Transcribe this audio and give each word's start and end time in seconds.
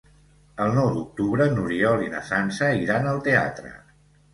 El 0.65 0.73
nou 0.77 0.87
d'octubre 0.95 1.47
n'Oriol 1.57 2.03
i 2.09 2.13
na 2.17 2.25
Sança 2.33 2.75
iran 2.89 3.11
al 3.15 3.27
teatre. 3.33 3.81